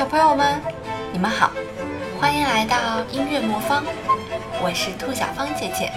[0.00, 0.58] 小朋友们，
[1.12, 1.50] 你们好，
[2.18, 3.84] 欢迎来到音乐魔方，
[4.62, 5.92] 我是兔小芳姐姐。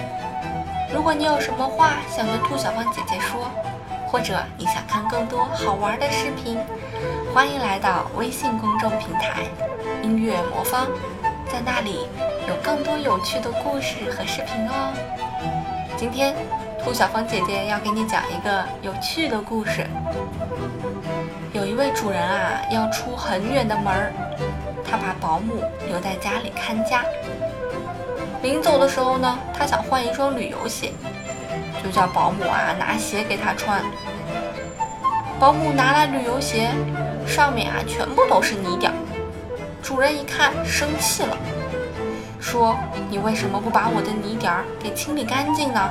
[0.94, 3.50] 如果你有什么话想对兔小芳姐姐说，
[4.05, 6.59] 或者你想看更多好玩的视频，
[7.34, 9.44] 欢迎来到微信公众平台
[10.04, 10.85] “音乐魔方”，
[11.49, 12.09] 在那里
[12.49, 14.91] 有更多有趣的故事和视频哦。
[15.95, 16.35] 今天，
[16.84, 19.88] 兔小芳姐姐要给你讲一个有趣的故事。
[21.53, 24.12] 有一位主人啊，要出很远的门儿，
[24.84, 27.05] 他把保姆留在家里看家。
[28.41, 30.91] 临走的时候呢，他想换一双旅游鞋。
[31.81, 33.81] 就叫保姆啊拿鞋给他穿。
[35.39, 36.70] 保姆拿来旅游鞋，
[37.25, 38.95] 上面啊全部都是泥点儿。
[39.81, 41.38] 主人一看生气了，
[42.39, 42.75] 说
[43.09, 45.89] ：“你为什么不把我的泥点儿给清理干净呢？”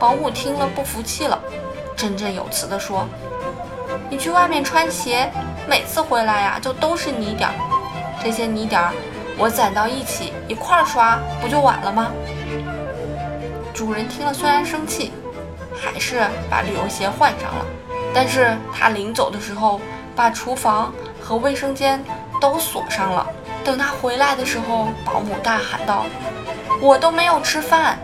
[0.00, 1.38] 保姆听了不服气了，
[1.94, 3.06] 振振有词地说
[4.08, 5.30] ：“你去外面穿鞋，
[5.68, 7.54] 每次回来呀就都是泥点儿。
[8.24, 8.94] 这些泥点儿
[9.36, 12.10] 我攒到一起一块儿刷，不就完了吗？”
[13.74, 15.12] 主人听了，虽然生气，
[15.76, 17.66] 还是把旅游鞋换上了。
[18.14, 19.80] 但是他临走的时候，
[20.16, 22.02] 把厨房和卫生间
[22.40, 23.26] 都锁上了。
[23.62, 26.06] 等他回来的时候，保姆大喊道
[26.80, 27.98] ：“我都没有吃饭，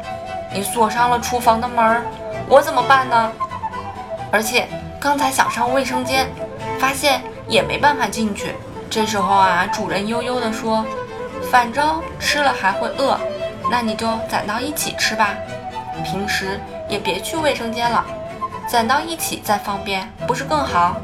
[0.52, 2.02] 你锁上了厨房的门，
[2.48, 3.32] 我怎么办呢？
[4.32, 4.66] 而且
[5.00, 6.28] 刚才想上卫生间，
[6.78, 8.54] 发现也没办法进去。”
[8.88, 10.84] 这时候啊，主人悠悠地说
[11.50, 13.18] ：“反正吃了还会饿，
[13.70, 15.34] 那你就攒到一起吃吧。”
[16.04, 18.04] 平时也别去卫生间了，
[18.68, 20.96] 攒到一起再方便，不是更好？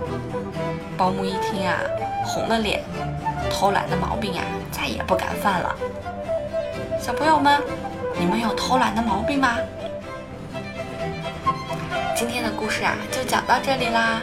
[0.96, 1.76] 保姆一听啊，
[2.24, 2.82] 红了脸，
[3.50, 5.74] 偷懒的毛病呀，再也不敢犯了。
[7.00, 7.60] 小朋友们，
[8.18, 9.56] 你们有偷懒的毛病吗？
[12.14, 14.20] 今天的故事啊，就讲到这里啦，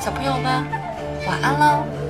[0.00, 0.64] 小朋友们，
[1.26, 2.03] 晚安喽。